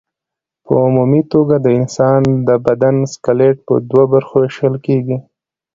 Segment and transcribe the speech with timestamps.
[0.65, 5.17] په عمومي توګه د انسان د بدن سکلېټ په دوو برخو ویشل کېږي.